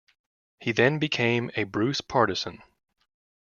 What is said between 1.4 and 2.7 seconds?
a Bruce partisan.